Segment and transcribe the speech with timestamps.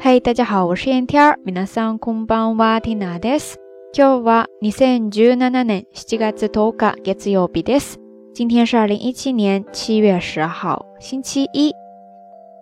[0.00, 1.38] 嘿，大家好，我是燕天儿。
[1.44, 3.58] 皆さんこんばんは、ティナです。
[3.92, 7.98] 今日は二千十七年七月十日、月曜日です。
[8.34, 11.72] 今天是二零一七年七月十号，星期一。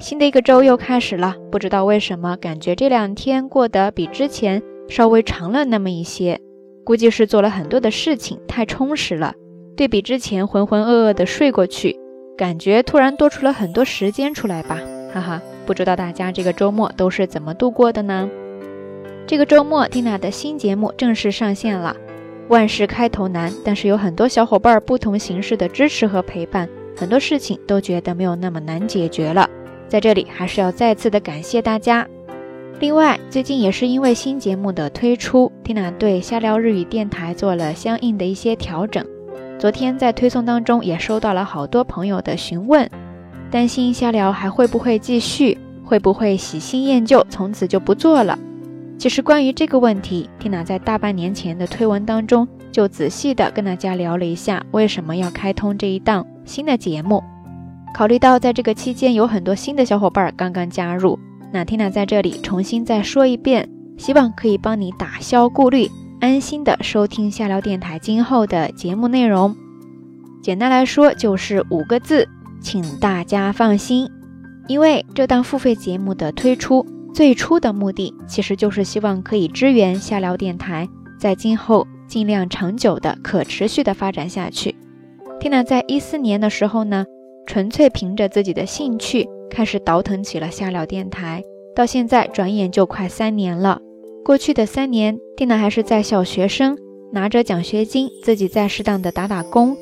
[0.00, 6.40] 新的一个周又开始了，不知道为什么，感觉这两天过得比之前稍微长了那么一些。
[6.84, 9.34] 估计是做了很多的事情，太充实了。
[9.76, 11.96] 对比之前浑浑噩噩的睡过去，
[12.36, 14.80] 感觉突然多出了很多时间出来吧，
[15.12, 15.42] 哈哈。
[15.65, 18.29] 不知道大家这个周末都是怎么度过的呢？
[19.25, 21.95] 这个周末，Tina 的新节目正式上线了。
[22.49, 29.49] 万事开头难，但是有很多小伙伴不同形式的支持和陪伴，很多事情都觉得没有那么难解决了。
[29.87, 32.05] 在这里还是要再次的感谢大家。
[32.79, 39.05] 另外，最近也是因为新节目的推出，Tina 对瞎聊日语电台做了相应的一些调整。
[39.57, 42.89] 昨天在推送当中也收到了好多朋友的询问。
[43.53, 45.55] 担心瞎聊还会不会继续？
[45.85, 48.39] 会不会喜新厌旧，从此就不做了？
[48.97, 57.23] 其实关于这个问题，Tina 在大半年前的推文当中就仔细的跟大家聊了一下，为什么要开通这一档新的节目。
[57.93, 61.19] 考虑到在这个期间有很多新的小伙伴刚刚加入，
[61.51, 65.87] 那 Tina 在这里重新再说一遍，希望可以帮你打消顾虑，
[66.19, 69.55] 安心的收听下聊电台今后的节目内容。
[70.41, 72.27] 简单来说就是五个字。
[72.63, 74.09] 请大家放心，
[74.67, 80.87] 因为这档付费节目的推出，最初的目的其实就是希望可以支援下聊电台，
[81.19, 84.73] 在今后尽量长久的、可持续的发展下去。
[85.39, 87.05] Tina 在一四年的时候呢，
[87.45, 91.43] 纯粹凭着自己的兴趣开始倒腾起了下聊电台，
[91.75, 93.81] 到现在转眼就快三年了。
[94.23, 96.77] 过去的三年，Tina 还是在小学生，
[97.11, 99.75] 拿着奖学金，自己在适当的打打工。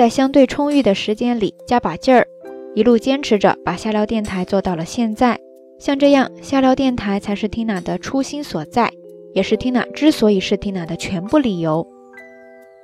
[0.00, 2.26] 在相对充裕的时间里加把劲儿，
[2.74, 5.38] 一路坚持着把下聊电台做到了现在。
[5.78, 8.90] 像这样，下聊电台才是 Tina 的初心所在，
[9.34, 11.86] 也是 Tina 之所以是 Tina 的全部理由。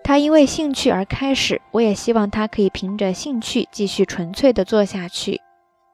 [0.05, 5.41] 他因为兴趣而开始，我也希望他可以凭着兴趣继续纯粹的做下去。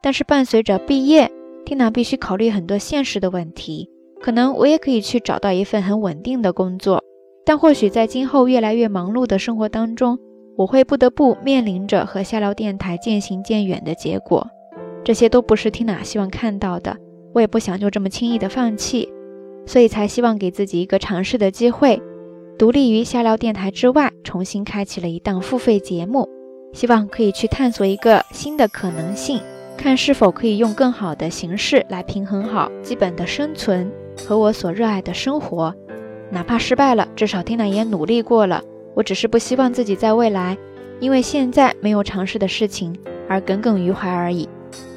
[0.03, 1.31] 但是伴随着毕业
[1.65, 3.89] ，Tina 必须考虑很多现实的问题。
[4.21, 7.01] 可能我也可以去找到一份很稳定的工作，
[7.47, 10.19] 但或许在今后越来越忙碌的生活当中。
[10.57, 14.47] 我会不得不面临着和下聊电台渐行渐远的结果，
[15.03, 16.97] 这些都不是 Tina 希望看到的。
[17.33, 19.09] 我也不想就这么轻易的放弃，
[19.65, 22.03] 所以才希望给自己一个尝试的机会，
[22.59, 26.29] 独立于下聊电台之外，重新开启了一档付费节目，
[26.75, 29.41] 希望可以去探索一个新的可能性，
[29.79, 33.91] 看是否可以用更好的形式来平衡好基本的生存
[34.29, 35.75] 和我所热爱的生活。
[36.31, 38.63] 哪怕失败了，至少 Tina 也努力过了。
[38.95, 40.57] 我只是不希望自己在未来，
[41.01, 42.95] 因为现在没有尝试的事情
[43.29, 44.49] 而耿耿于怀而已，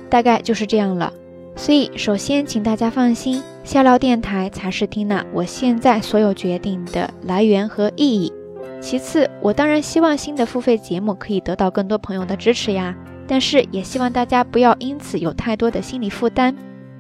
[0.10, 1.12] 大概就是这样了。
[1.56, 8.34] 所以，首先请大家放心，下料电台才是缇娜我现在所有决定的来源和意义。
[8.82, 12.94] 其次，我当然希望新的付费节目可以得到更多朋友的支持呀，
[13.26, 16.54] 但是也希望大家不要因此有太多的心理负担。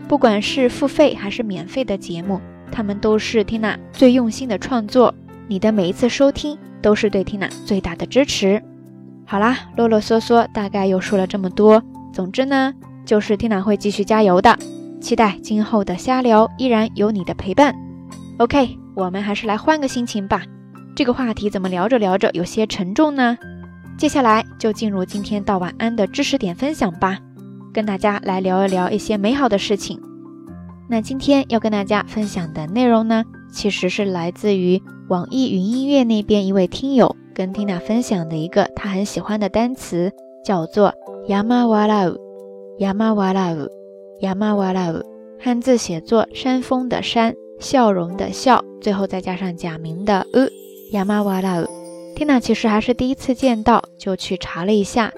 [0.07, 2.39] 不管是付费还是免费的节目，
[2.72, 5.13] 他们都是缇娜最用心的创作。
[5.47, 6.57] 你的每一次收听。
[6.85, 8.62] 都是对 Tina 最大的支持。
[9.25, 11.81] 好啦，啰啰嗦嗦，大概又说了这么多。
[12.13, 12.72] 总之呢，
[13.03, 14.56] 就是 Tina 会继续加油的。
[15.01, 17.75] 期待今后的瞎聊依然有你的陪伴。
[18.38, 20.44] OK，我们还是来换个心情吧。
[20.95, 23.35] 这个话题怎么聊着聊着有些沉重呢？
[23.97, 27.18] 接下来就进入今天到晚安的知识点分享吧，
[27.74, 30.00] 跟大家来聊一聊一些美好的事情。
[30.88, 33.24] 那今天要跟大家分享的内容呢，
[33.56, 34.82] 其实是来自于。
[35.08, 40.12] 网易云音乐那边一位听友跟 Tina 分享的一个他很喜欢的单词
[40.44, 40.92] 叫做
[41.28, 42.18] Yamawarau。
[42.80, 43.70] Yamawarau。
[44.20, 45.04] Yamawarau
[45.40, 51.68] 汉字写作山峰的山，笑容的笑，最后再加上假名的 u，“yamawara”。
[52.16, 55.12] Tina 其实还是第一次见到，就去查了一下，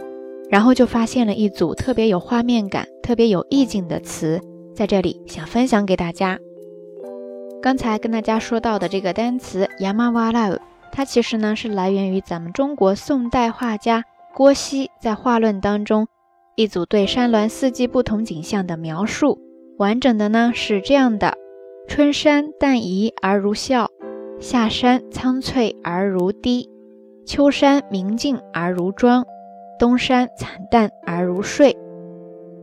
[0.49, 4.41] 然后就发现了一组特别有画面感、特别有意境的词，
[4.75, 6.37] 在这里想分享给大家。
[7.61, 10.59] 刚才跟大家说到的这个单词 “yamawara”，
[10.91, 16.07] 它其实呢是来源于咱们中国宋代画家郭熙在画论当中
[16.55, 19.39] 一组对山峦四季不同景象的描述。
[19.77, 21.35] 完整的呢是这样的：
[21.87, 23.89] 春山淡怡而如笑，
[24.39, 26.69] 夏山苍翠而如滴，
[27.25, 29.25] 秋山明净而如妆，
[29.79, 31.75] 冬山惨淡而如睡。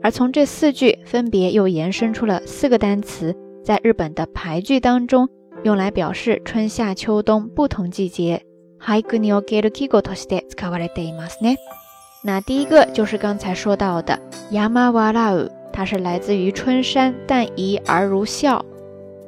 [0.02, 3.36] 而从这四句分别又延伸出了四个单词。
[3.63, 5.29] 在日本的排句当中，
[5.63, 8.43] 用来表示春夏秋冬不同季节。
[12.23, 14.19] 那第一个就是刚才说到的
[14.51, 18.65] yamawara， 它是来自于春山淡怡而如笑。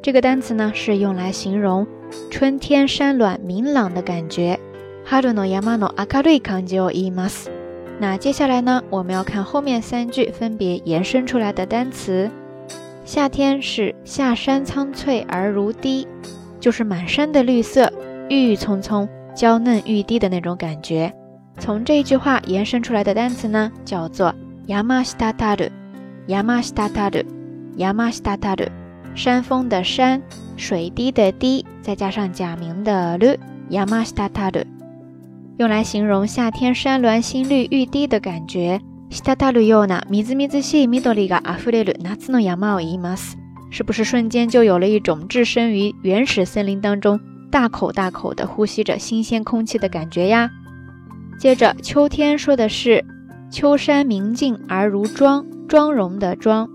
[0.01, 1.85] 这个单词呢是用来形容
[2.29, 4.59] 春天山峦明朗的感觉。
[5.05, 7.49] 春の山の明るい感じを言います。
[7.99, 12.29] 那接下来呢，我们要看后面三句分别延伸出来的单词。
[13.05, 16.07] 夏天是夏山苍翠而如滴，
[16.59, 17.91] 就是满山的绿色，
[18.29, 21.13] 郁郁葱葱、娇嫩欲滴的那种感觉。
[21.59, 24.33] 从这一句话延伸出来的单词呢，叫做
[24.67, 25.69] 山下たる、
[26.27, 27.25] 山下たる、
[27.77, 28.69] 山下たる。
[29.13, 30.21] 山峰的山，
[30.55, 33.37] 水滴的滴，再加上假名的る、
[33.69, 34.65] 山下たる。
[35.57, 38.79] 用来形容夏天山峦新绿欲滴的感觉。
[39.09, 43.37] 滴るようなみずみずしい緑が溢れる夏の山を言います。
[43.71, 50.49] 是不是瞬间就有了一种置身于原始森林当中，大口大口的呼吸着新鲜空气的感觉呀？
[51.39, 53.03] 接着，秋天说的是
[53.49, 56.69] 秋山明净而如妆，妆容的妆。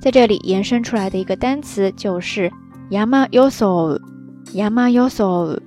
[0.00, 2.50] 在这里延伸出来的一个单词就是
[2.90, 3.98] 山よそ、
[4.52, 5.58] 山よそ、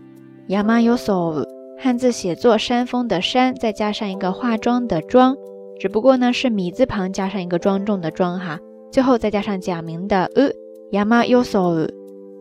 [0.47, 1.45] 山よそ。
[1.79, 5.35] 汉字写作山峰的山，再加上一个化妆的妆，
[5.79, 8.59] 只不过呢是米字旁加上一个庄重的庄哈，
[8.91, 10.51] 最后再加上假名的呃，
[10.91, 11.89] yama yoso，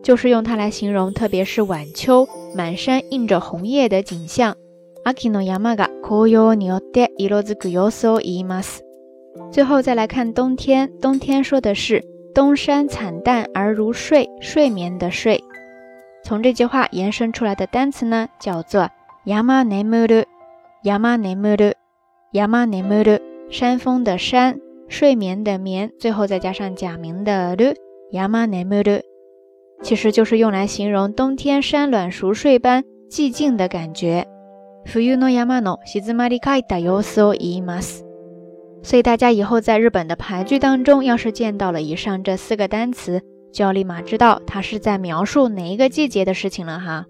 [0.02, 4.55] 就是用它来形容，特别是晚秋满山映着红叶的景象。
[5.05, 8.82] 秋の山が紅葉によって色づく様子を言います。
[9.50, 15.43] 最后再来看冬天，冬天说的是东山惨淡而如睡，睡眠的睡。
[16.22, 18.90] 从这句话延伸出来的单词呢，叫做。
[19.26, 20.25] 山眠る、
[22.34, 23.20] 山眠る、山眠る，
[23.50, 27.75] 山峰的山，睡眠的眠，最后再加上假名的る、
[28.12, 29.02] 山眠る，
[29.82, 34.26] 其实就是用来形容冬天山峦熟睡般寂静的感觉。
[34.84, 38.02] 冬の山の静まり返った様子を言います。
[38.82, 43.20] 所以大家以后在日本的牌句当中，要是见到了以上这四个单词，
[43.52, 47.06] 就要立马知道它是在描述哪一个季节的事情了哈。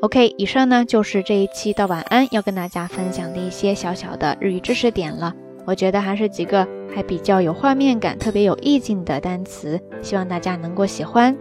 [0.00, 5.34] OK，以上呢就是这一期的晚安要跟大家分享的一些小小的日语知识点了。
[5.66, 11.36] 我觉得还是几个还比较有画面感、特别有意境的单词，希望大家能够喜欢。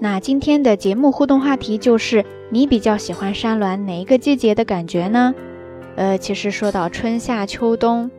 [0.00, 5.32] 那今天的节目互动话题就是：你比较喜欢山峦哪一个季节的感觉呢？
[5.94, 8.10] 呃，其实说到春夏秋冬，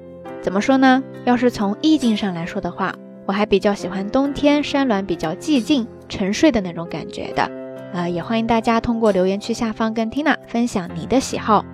[0.41, 1.03] 怎么说呢？
[1.25, 7.66] 要是从意境上来说的话，我还比较喜欢冬天山峦比较寂静、沉睡的那种感觉的。
[7.93, 11.65] 呃，也欢迎大家通过留言区下方跟 Tina 分享你的喜好。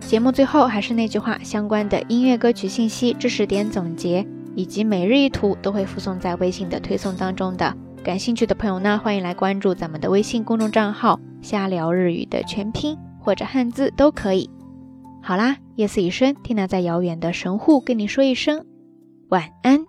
[0.00, 7.76] 节目最后还是那句话，相关的音乐歌曲信息、知识点总结以及每日一图都会附送在微信的推送当中的。
[8.02, 14.48] 感兴趣的朋友呢，欢迎来关注咱们的微信公众账号“瞎聊日语”的全拼或者汉字都可以。
[15.20, 18.64] 好啦，夜色已深，缇娜在遥远的神户跟你说一声
[19.28, 19.84] 晚安。